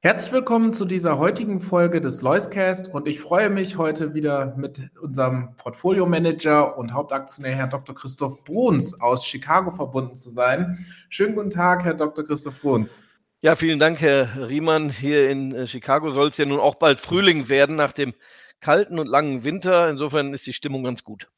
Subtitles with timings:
[0.00, 4.80] Herzlich willkommen zu dieser heutigen Folge des Loiscast und ich freue mich heute wieder mit
[5.00, 7.96] unserem Portfolio-Manager und Hauptaktionär Herr Dr.
[7.96, 10.86] Christoph Bruns aus Chicago verbunden zu sein.
[11.08, 12.24] Schönen guten Tag, Herr Dr.
[12.24, 13.02] Christoph Bruns.
[13.40, 14.88] Ja, vielen Dank, Herr Riemann.
[14.88, 18.14] Hier in äh, Chicago soll es ja nun auch bald Frühling werden nach dem
[18.60, 19.90] kalten und langen Winter.
[19.90, 21.28] Insofern ist die Stimmung ganz gut.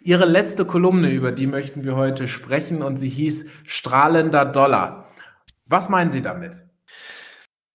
[0.00, 5.08] Ihre letzte Kolumne, über die möchten wir heute sprechen und sie hieß Strahlender Dollar.
[5.68, 6.65] Was meinen Sie damit?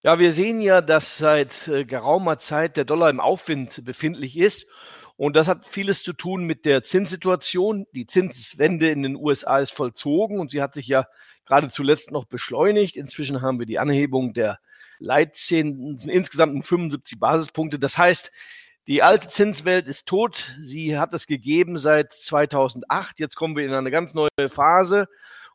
[0.04, 4.66] Ja, wir sehen ja, dass seit äh, geraumer Zeit der Dollar im Aufwind befindlich ist.
[5.16, 7.86] Und das hat vieles zu tun mit der Zinssituation.
[7.94, 11.06] Die Zinswende in den USA ist vollzogen und sie hat sich ja
[11.46, 12.96] gerade zuletzt noch beschleunigt.
[12.96, 14.58] Inzwischen haben wir die Anhebung der
[14.98, 17.78] Leitzinsen insgesamt um 75 Basispunkte.
[17.78, 18.32] Das heißt,
[18.88, 20.56] die alte Zinswelt ist tot.
[20.60, 23.20] Sie hat es gegeben seit 2008.
[23.20, 25.06] Jetzt kommen wir in eine ganz neue Phase.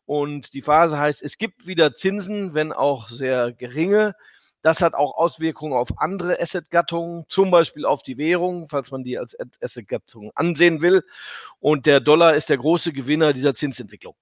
[0.04, 4.14] Und die Phase heißt, es gibt wieder Zinsen, wenn auch sehr geringe.
[4.66, 9.16] Das hat auch Auswirkungen auf andere Assetgattungen, zum Beispiel auf die Währung, falls man die
[9.16, 11.04] als Assetgattung ansehen will.
[11.60, 14.16] Und der Dollar ist der große Gewinner dieser Zinsentwicklung.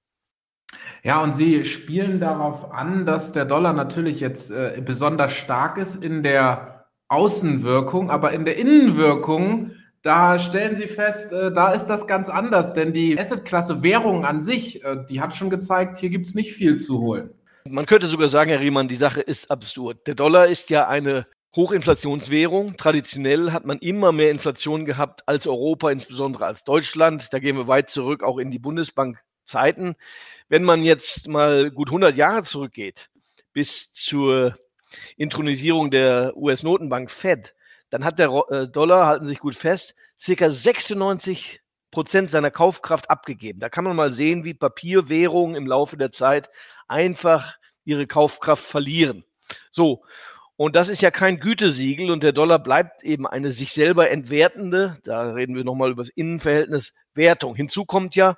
[1.02, 6.04] Ja, und Sie spielen darauf an, dass der Dollar natürlich jetzt äh, besonders stark ist
[6.04, 9.70] in der Außenwirkung, aber in der Innenwirkung,
[10.02, 14.42] da stellen Sie fest, äh, da ist das ganz anders, denn die Assetklasse Währung an
[14.42, 17.30] sich, äh, die hat schon gezeigt, hier gibt es nicht viel zu holen.
[17.70, 20.06] Man könnte sogar sagen, Herr Riemann, die Sache ist absurd.
[20.06, 21.26] Der Dollar ist ja eine
[21.56, 22.76] Hochinflationswährung.
[22.76, 27.32] Traditionell hat man immer mehr Inflation gehabt als Europa, insbesondere als Deutschland.
[27.32, 29.96] Da gehen wir weit zurück, auch in die Bundesbankzeiten.
[30.50, 33.08] Wenn man jetzt mal gut 100 Jahre zurückgeht,
[33.54, 34.58] bis zur
[35.16, 37.54] Intronisierung der US-Notenbank Fed,
[37.88, 41.62] dann hat der äh, Dollar, halten Sie sich gut fest, circa 96
[41.94, 43.60] Prozent seiner Kaufkraft abgegeben.
[43.60, 46.50] Da kann man mal sehen, wie Papierwährungen im Laufe der Zeit
[46.88, 49.24] einfach ihre Kaufkraft verlieren.
[49.70, 50.02] So.
[50.56, 54.96] Und das ist ja kein Gütesiegel und der Dollar bleibt eben eine sich selber entwertende,
[55.04, 57.54] da reden wir nochmal über das Innenverhältnis, Wertung.
[57.54, 58.36] Hinzu kommt ja,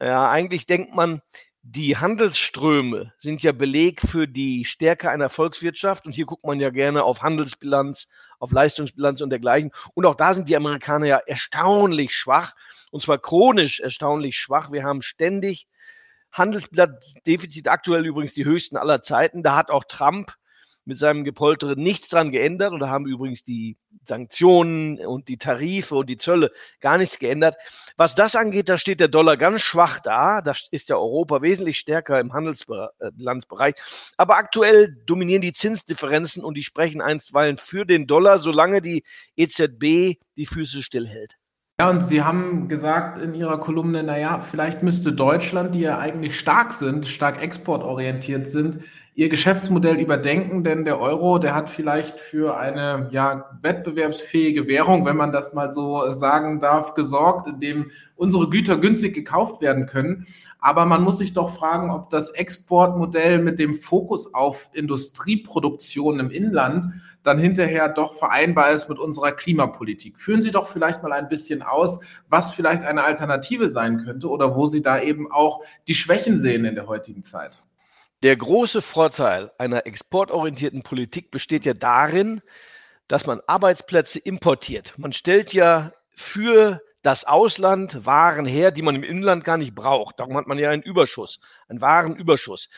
[0.00, 1.22] ja, eigentlich denkt man,
[1.68, 6.06] die Handelsströme sind ja Beleg für die Stärke einer Volkswirtschaft.
[6.06, 8.06] Und hier guckt man ja gerne auf Handelsbilanz,
[8.38, 9.72] auf Leistungsbilanz und dergleichen.
[9.94, 12.54] Und auch da sind die Amerikaner ja erstaunlich schwach.
[12.92, 14.70] Und zwar chronisch erstaunlich schwach.
[14.70, 15.66] Wir haben ständig
[16.30, 19.42] Handelsbilanzdefizit, aktuell übrigens die höchsten aller Zeiten.
[19.42, 20.34] Da hat auch Trump
[20.86, 25.96] mit seinem Gepoltere nichts dran geändert und da haben übrigens die Sanktionen und die Tarife
[25.96, 27.56] und die Zölle gar nichts geändert.
[27.96, 30.40] Was das angeht, da steht der Dollar ganz schwach da.
[30.40, 33.74] Da ist ja Europa wesentlich stärker im Handelsbilanzbereich.
[34.16, 39.02] Aber aktuell dominieren die Zinsdifferenzen und die sprechen einstweilen für den Dollar, solange die
[39.36, 41.36] EZB die Füße stillhält.
[41.78, 46.38] Ja, und Sie haben gesagt in Ihrer Kolumne, naja, vielleicht müsste Deutschland, die ja eigentlich
[46.38, 48.84] stark sind, stark exportorientiert sind,
[49.16, 55.16] ihr Geschäftsmodell überdenken, denn der Euro, der hat vielleicht für eine ja, wettbewerbsfähige Währung, wenn
[55.16, 60.26] man das mal so sagen darf, gesorgt, indem unsere Güter günstig gekauft werden können.
[60.58, 66.30] Aber man muss sich doch fragen, ob das Exportmodell mit dem Fokus auf Industrieproduktion im
[66.30, 70.18] Inland dann hinterher doch vereinbar ist mit unserer Klimapolitik.
[70.20, 74.54] Führen Sie doch vielleicht mal ein bisschen aus, was vielleicht eine Alternative sein könnte oder
[74.54, 77.62] wo Sie da eben auch die Schwächen sehen in der heutigen Zeit.
[78.22, 82.40] Der große Vorteil einer exportorientierten Politik besteht ja darin,
[83.08, 84.94] dass man Arbeitsplätze importiert.
[84.96, 90.18] Man stellt ja für das Ausland Waren her, die man im Inland gar nicht braucht.
[90.18, 92.70] Darum hat man ja einen Überschuss, einen Warenüberschuss.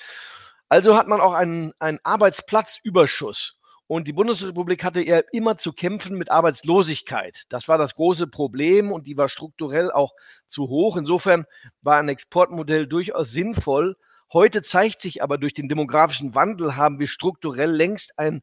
[0.68, 3.58] Also hat man auch einen, einen Arbeitsplatzüberschuss.
[3.86, 7.44] Und die Bundesrepublik hatte ja immer zu kämpfen mit Arbeitslosigkeit.
[7.48, 10.12] Das war das große Problem und die war strukturell auch
[10.44, 10.98] zu hoch.
[10.98, 11.46] Insofern
[11.80, 13.96] war ein Exportmodell durchaus sinnvoll,
[14.32, 18.42] Heute zeigt sich aber durch den demografischen Wandel haben wir strukturell längst ein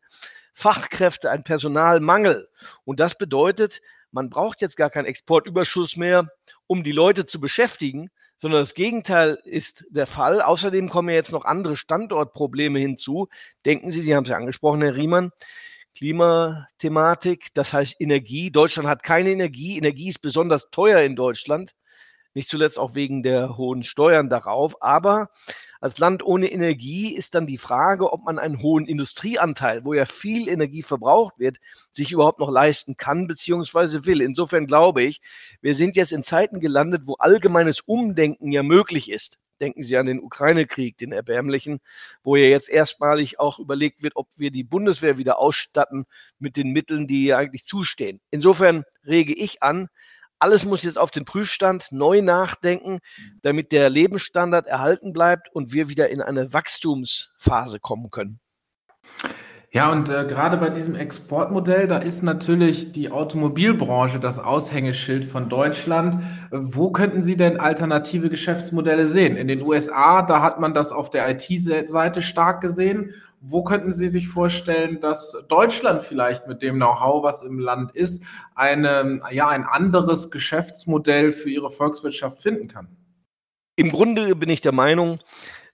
[0.54, 2.48] Fachkräfte, ein Personalmangel.
[2.86, 6.30] Und das bedeutet, man braucht jetzt gar keinen Exportüberschuss mehr,
[6.68, 10.42] um die Leute zu beschäftigen, sondern das Gegenteil ist der Fall.
[10.42, 13.28] Außerdem kommen jetzt noch andere Standortprobleme hinzu.
[13.66, 15.32] Denken Sie, Sie haben es ja angesprochen, Herr Riemann,
[15.96, 18.52] Klimathematik, das heißt Energie.
[18.52, 19.78] Deutschland hat keine Energie.
[19.78, 21.72] Energie ist besonders teuer in Deutschland.
[22.36, 24.82] Nicht zuletzt auch wegen der hohen Steuern darauf.
[24.84, 25.30] Aber
[25.80, 30.06] als Land ohne Energie ist dann die Frage, ob man einen hohen Industrieanteil, wo ja
[30.06, 31.58] viel Energie verbraucht wird,
[31.92, 34.06] sich überhaupt noch leisten kann bzw.
[34.06, 34.22] will.
[34.22, 35.22] Insofern glaube ich,
[35.62, 39.40] wir sind jetzt in Zeiten gelandet, wo allgemeines Umdenken ja möglich ist.
[39.62, 41.80] Denken Sie an den Ukraine-Krieg, den erbärmlichen,
[42.24, 46.06] wo ja jetzt erstmalig auch überlegt wird, ob wir die Bundeswehr wieder ausstatten
[46.40, 48.20] mit den Mitteln, die ihr eigentlich zustehen.
[48.32, 49.88] Insofern rege ich an,
[50.46, 53.00] alles muss jetzt auf den Prüfstand neu nachdenken,
[53.42, 58.40] damit der Lebensstandard erhalten bleibt und wir wieder in eine Wachstumsphase kommen können.
[59.72, 65.50] Ja, und äh, gerade bei diesem Exportmodell, da ist natürlich die Automobilbranche das Aushängeschild von
[65.50, 66.22] Deutschland.
[66.52, 69.36] Wo könnten Sie denn alternative Geschäftsmodelle sehen?
[69.38, 73.16] In den USA, da hat man das auf der IT-Seite stark gesehen.
[73.48, 78.24] Wo könnten Sie sich vorstellen, dass Deutschland vielleicht mit dem Know-how, was im Land ist,
[78.56, 82.88] eine, ja, ein anderes Geschäftsmodell für Ihre Volkswirtschaft finden kann?
[83.76, 85.20] Im Grunde bin ich der Meinung,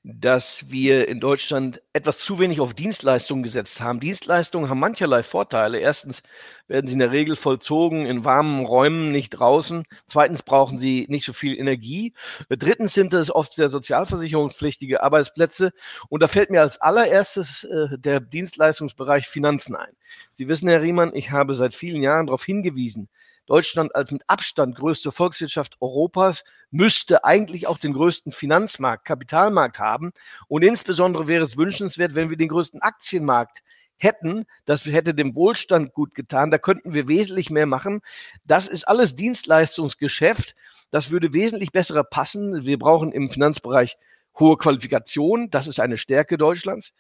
[0.04, 4.00] dass wir in Deutschland etwas zu wenig auf Dienstleistungen gesetzt haben.
[4.00, 5.78] Dienstleistungen haben mancherlei Vorteile.
[5.78, 6.24] Erstens
[6.68, 9.84] werden sie in der Regel vollzogen in warmen Räumen, nicht draußen.
[10.08, 12.14] Zweitens brauchen sie nicht so viel Energie.
[12.50, 15.72] Drittens sind es oft sehr sozialversicherungspflichtige Arbeitsplätze.
[16.10, 19.94] Und da fällt mir als allererstes äh, der Dienstleistungsbereich Finanzen ein.
[20.34, 23.08] Sie wissen, Herr Riemann, ich habe seit vielen Jahren darauf hingewiesen,
[23.52, 30.14] Deutschland als mit Abstand größte Volkswirtschaft Europas müsste eigentlich auch den größten Finanzmarkt, Kapitalmarkt haben.
[30.48, 33.62] Und insbesondere wäre es wünschenswert, wenn wir den größten Aktienmarkt
[33.98, 38.00] hätten, das hätte dem Wohlstand gut getan, da könnten wir wesentlich mehr machen.
[38.46, 40.56] Das ist alles Dienstleistungsgeschäft.
[40.90, 42.66] Das würde wesentlich besser passen.
[42.66, 43.98] Wir brauchen im Finanzbereich
[44.40, 45.50] hohe Qualifikation.
[45.50, 46.94] Das ist eine Stärke Deutschlands.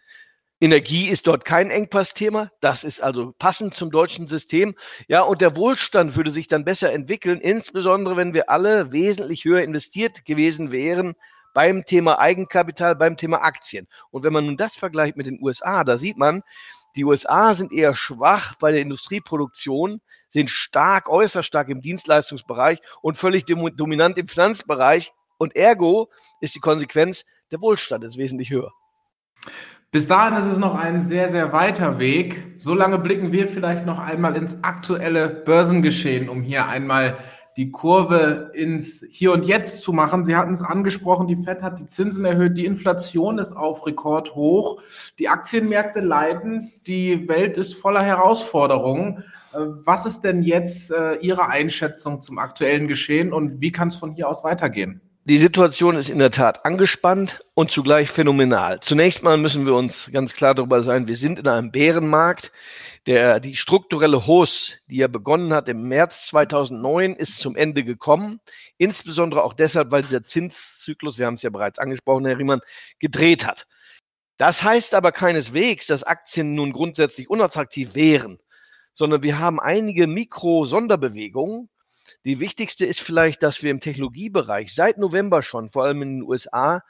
[0.62, 2.52] Energie ist dort kein Engpassthema.
[2.60, 4.75] Das ist also passend zum deutschen System.
[5.08, 9.63] Ja, und der Wohlstand würde sich dann besser entwickeln, insbesondere wenn wir alle wesentlich höher
[9.63, 11.16] investiert gewesen wären
[11.56, 13.88] beim Thema Eigenkapital, beim Thema Aktien.
[14.12, 16.44] Und wenn man nun das vergleicht mit den USA, da sieht man,
[16.96, 20.00] die USA sind eher schwach bei der Industrieproduktion,
[20.30, 25.12] sind stark, äußerst stark im Dienstleistungsbereich und völlig dominant im Finanzbereich.
[25.40, 28.72] Und ergo ist die Konsequenz, der Wohlstand ist wesentlich höher.
[29.94, 32.54] Bis dahin ist es noch ein sehr, sehr weiter Weg.
[32.56, 37.18] Solange blicken wir vielleicht noch einmal ins aktuelle Börsengeschehen, um hier einmal
[37.58, 40.24] die Kurve ins Hier und Jetzt zu machen.
[40.24, 44.34] Sie hatten es angesprochen, die Fed hat die Zinsen erhöht, die Inflation ist auf Rekord
[44.34, 44.82] hoch,
[45.20, 49.26] die Aktienmärkte leiden, die Welt ist voller Herausforderungen.
[49.54, 53.98] Äh, was ist denn jetzt äh, Ihre Einschätzung zum aktuellen Geschehen und wie kann es
[53.98, 55.02] von hier aus weitergehen?
[55.26, 58.80] Die Situation ist in der Tat angespannt und zugleich phänomenal.
[58.80, 62.52] Zunächst mal müssen wir uns ganz klar darüber sein, wir sind in einem Bärenmarkt.
[63.06, 68.40] Der, die strukturelle Hoss, die ja begonnen hat im März 2009, ist zum Ende gekommen.
[68.80, 72.62] Insbesondere auch deshalb, weil dieser Zinszyklus, wir haben es ja bereits angesprochen, Herr Riemann,
[72.98, 73.68] gedreht hat.
[74.38, 78.40] Das heißt aber keineswegs, dass Aktien nun grundsätzlich unattraktiv wären,
[78.96, 81.70] sondern wir haben einige Mikro-Sonderbewegungen,
[82.25, 86.24] die wichtigste ist vielleicht, dass wir im Technologiebereich seit November schon, vor allem in den
[86.24, 86.81] USA,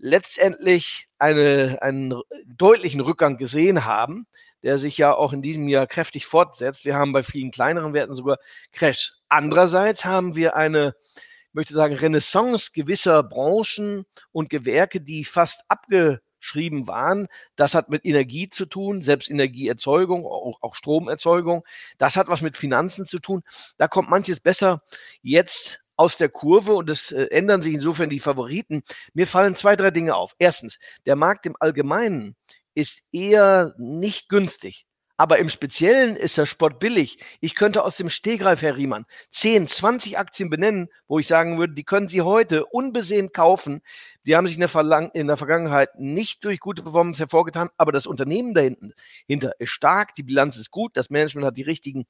[0.00, 2.14] letztendlich eine, einen
[2.46, 4.26] deutlichen Rückgang gesehen haben,
[4.62, 6.84] der sich ja auch in diesem Jahr kräftig fortsetzt.
[6.84, 8.38] Wir haben bei vielen kleineren Werten sogar
[8.72, 9.12] Crash.
[9.28, 16.20] Andererseits haben wir eine, ich möchte sagen, Renaissance gewisser Branchen und Gewerke, die fast abge
[16.40, 17.28] geschrieben waren.
[17.56, 21.64] Das hat mit Energie zu tun, selbst Energieerzeugung, auch, auch Stromerzeugung.
[21.98, 23.42] Das hat was mit Finanzen zu tun.
[23.78, 24.82] Da kommt manches besser
[25.22, 28.82] jetzt aus der Kurve und es äh, ändern sich insofern die Favoriten.
[29.14, 30.34] Mir fallen zwei, drei Dinge auf.
[30.38, 32.36] Erstens, der Markt im Allgemeinen
[32.74, 34.85] ist eher nicht günstig.
[35.16, 37.18] Aber im Speziellen ist der Sport billig.
[37.40, 41.74] Ich könnte aus dem Stegreif, Herr Riemann, 10, 20 Aktien benennen, wo ich sagen würde,
[41.74, 43.80] die können Sie heute unbesehen kaufen.
[44.26, 47.92] Die haben sich in der, Verlang in der Vergangenheit nicht durch gute Performance hervorgetan, aber
[47.92, 52.06] das Unternehmen dahinter ist stark, die Bilanz ist gut, das Management hat die richtigen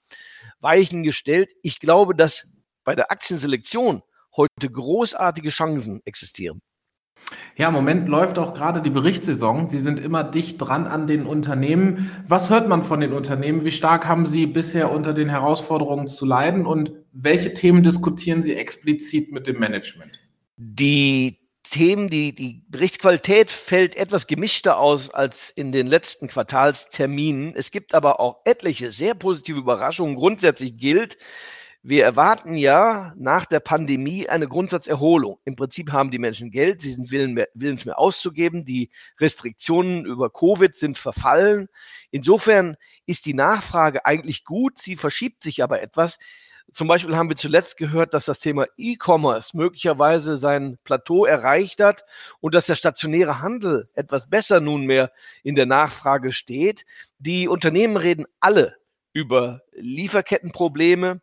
[0.59, 1.53] Weichen gestellt.
[1.63, 2.49] Ich glaube, dass
[2.83, 4.03] bei der Aktienselektion
[4.37, 6.61] heute großartige Chancen existieren.
[7.57, 9.69] Ja, im Moment läuft auch gerade die Berichtssaison.
[9.69, 12.11] Sie sind immer dicht dran an den Unternehmen.
[12.29, 13.65] Was hört man von den Unternehmen?
[13.65, 18.55] Wie stark haben Sie bisher unter den Herausforderungen zu leiden und welche Themen diskutieren Sie
[18.55, 20.13] explizit mit dem Management?
[20.59, 21.39] Die
[21.71, 27.55] Themen, die, die Berichtsqualität fällt etwas gemischter aus als in den letzten Quartalsterminen.
[27.57, 30.15] Es gibt aber auch etliche sehr positive Überraschungen.
[30.15, 31.17] Grundsätzlich gilt,
[31.89, 35.39] wir erwarten ja nach der Pandemie eine Grundsatzerholung.
[35.45, 38.91] Im Prinzip haben die Menschen Geld, sie sind willens mehr auszugeben, die
[39.21, 41.69] Restriktionen über Covid sind verfallen.
[42.11, 42.77] Insofern
[43.07, 46.19] ist die Nachfrage eigentlich gut, sie verschiebt sich aber etwas.
[46.73, 52.05] Zum Beispiel haben wir zuletzt gehört, dass das Thema E-Commerce möglicherweise sein Plateau erreicht hat
[52.41, 55.13] und dass der stationäre Handel etwas besser nunmehr
[55.45, 56.85] in der Nachfrage steht.
[57.21, 58.75] Die Unternehmen reden alle
[59.13, 61.21] über Lieferkettenprobleme,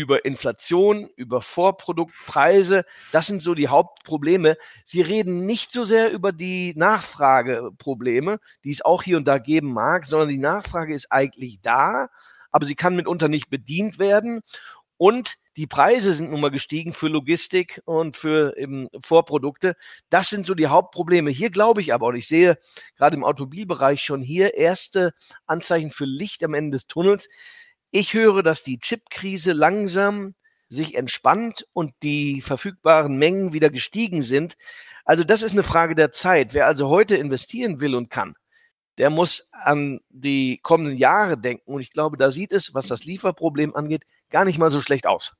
[0.00, 2.84] über Inflation, über Vorproduktpreise.
[3.12, 4.56] Das sind so die Hauptprobleme.
[4.84, 9.72] Sie reden nicht so sehr über die Nachfrageprobleme, die es auch hier und da geben
[9.72, 12.08] mag, sondern die Nachfrage ist eigentlich da,
[12.50, 14.42] aber sie kann mitunter nicht bedient werden.
[14.98, 19.74] Und die Preise sind nun mal gestiegen für Logistik und für eben Vorprodukte.
[20.10, 21.30] Das sind so die Hauptprobleme.
[21.30, 22.58] Hier glaube ich aber, und ich sehe
[22.96, 25.12] gerade im Automobilbereich schon hier erste
[25.46, 27.28] Anzeichen für Licht am Ende des Tunnels.
[27.98, 30.34] Ich höre, dass die Chipkrise langsam
[30.68, 34.58] sich entspannt und die verfügbaren Mengen wieder gestiegen sind.
[35.06, 36.52] Also das ist eine Frage der Zeit.
[36.52, 38.34] Wer also heute investieren will und kann,
[38.98, 41.72] der muss an die kommenden Jahre denken.
[41.72, 45.06] Und ich glaube, da sieht es, was das Lieferproblem angeht, gar nicht mal so schlecht
[45.06, 45.32] aus.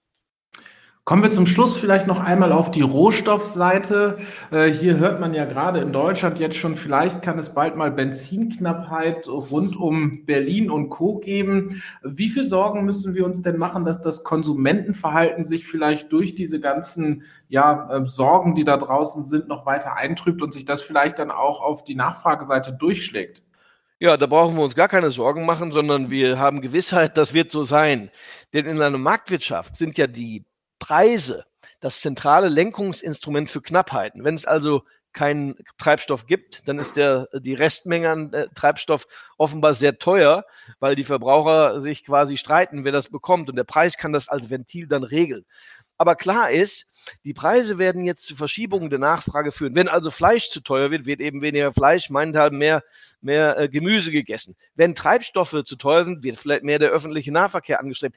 [1.08, 4.16] Kommen wir zum Schluss vielleicht noch einmal auf die Rohstoffseite.
[4.50, 7.92] Äh, hier hört man ja gerade in Deutschland jetzt schon, vielleicht kann es bald mal
[7.92, 11.80] Benzinknappheit rund um Berlin und Co geben.
[12.02, 16.58] Wie viel Sorgen müssen wir uns denn machen, dass das Konsumentenverhalten sich vielleicht durch diese
[16.58, 21.20] ganzen ja, äh, Sorgen, die da draußen sind, noch weiter eintrübt und sich das vielleicht
[21.20, 23.44] dann auch auf die Nachfrageseite durchschlägt?
[24.00, 27.52] Ja, da brauchen wir uns gar keine Sorgen machen, sondern wir haben Gewissheit, das wird
[27.52, 28.10] so sein.
[28.54, 30.44] Denn in einer Marktwirtschaft sind ja die
[30.78, 31.44] Preise
[31.80, 34.24] das zentrale Lenkungsinstrument für Knappheiten.
[34.24, 39.06] Wenn es also keinen Treibstoff gibt, dann ist der, die Restmenge an äh, Treibstoff
[39.38, 40.44] offenbar sehr teuer,
[40.78, 43.48] weil die Verbraucher sich quasi streiten, wer das bekommt.
[43.48, 45.46] Und der Preis kann das als Ventil dann regeln.
[45.98, 46.86] Aber klar ist,
[47.24, 49.74] die Preise werden jetzt zu Verschiebungen der Nachfrage führen.
[49.74, 52.82] Wenn also Fleisch zu teuer wird, wird eben weniger Fleisch, meinethalben mehr,
[53.22, 54.54] mehr äh, Gemüse gegessen.
[54.74, 58.16] Wenn Treibstoffe zu teuer sind, wird vielleicht mehr der öffentliche Nahverkehr angestrebt.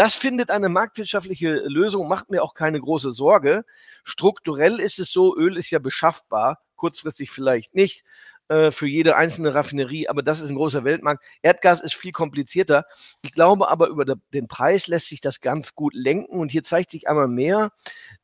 [0.00, 3.66] Das findet eine marktwirtschaftliche Lösung, macht mir auch keine große Sorge.
[4.02, 8.02] Strukturell ist es so, Öl ist ja beschaffbar, kurzfristig vielleicht nicht.
[8.48, 11.22] Äh, für jede einzelne Raffinerie, aber das ist ein großer Weltmarkt.
[11.42, 12.86] Erdgas ist viel komplizierter.
[13.20, 16.92] Ich glaube aber, über den Preis lässt sich das ganz gut lenken und hier zeigt
[16.92, 17.68] sich einmal mehr,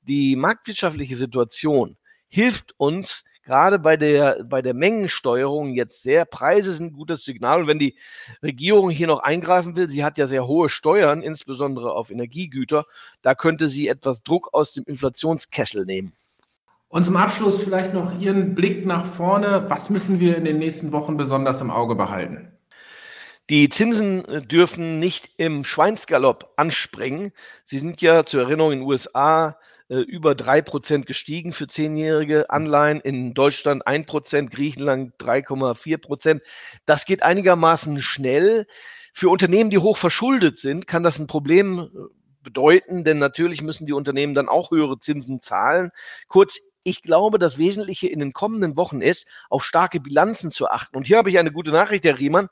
[0.00, 6.26] die marktwirtschaftliche Situation hilft uns, gerade bei der, bei der Mengensteuerung jetzt sehr.
[6.26, 7.62] Preise sind ein gutes Signal.
[7.62, 7.96] Und wenn die
[8.42, 12.84] Regierung hier noch eingreifen will, sie hat ja sehr hohe Steuern, insbesondere auf Energiegüter,
[13.22, 16.12] da könnte sie etwas Druck aus dem Inflationskessel nehmen.
[16.88, 19.66] Und zum Abschluss vielleicht noch Ihren Blick nach vorne.
[19.68, 22.52] Was müssen wir in den nächsten Wochen besonders im Auge behalten?
[23.48, 27.32] Die Zinsen äh, dürfen nicht im Schweinsgalopp anspringen.
[27.64, 29.56] Sie sind ja zur Erinnerung in den USA
[29.88, 36.42] äh, über drei Prozent gestiegen für zehnjährige Anleihen, in Deutschland ein Prozent, Griechenland 3,4 Prozent.
[36.86, 38.66] Das geht einigermaßen schnell.
[39.12, 41.86] Für Unternehmen, die hoch verschuldet sind, kann das ein Problem äh,
[42.42, 45.90] bedeuten, denn natürlich müssen die Unternehmen dann auch höhere Zinsen zahlen.
[46.28, 50.96] Kurz, ich glaube, das Wesentliche in den kommenden Wochen ist, auf starke Bilanzen zu achten.
[50.96, 52.48] Und hier habe ich eine gute Nachricht, Herr Riemann.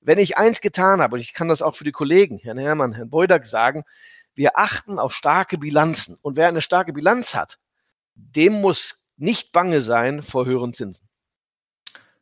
[0.00, 2.92] Wenn ich eins getan habe, und ich kann das auch für die Kollegen, Herrn Herrmann,
[2.92, 3.84] Herrn Beudak sagen,
[4.38, 6.16] wir achten auf starke Bilanzen.
[6.22, 7.58] Und wer eine starke Bilanz hat,
[8.14, 11.08] dem muss nicht bange sein vor höheren Zinsen.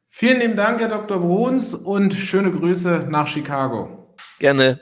[0.07, 1.21] Vielen lieben Dank, Herr Dr.
[1.21, 4.15] Bruns, und schöne Grüße nach Chicago.
[4.39, 4.81] Gerne.